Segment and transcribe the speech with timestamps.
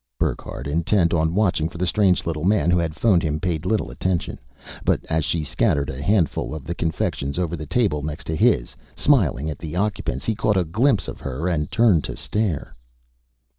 [0.19, 3.91] Burckhardt, intent on watching for the strange little man who had phoned him, paid little
[3.91, 4.39] attention.
[4.83, 8.75] But as she scattered a handful of the confections over the table next to his,
[8.95, 12.75] smiling at the occupants, he caught a glimpse of her and turned to stare.